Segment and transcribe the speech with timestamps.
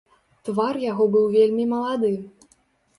[0.49, 2.15] Твар яго быў вельмі малады.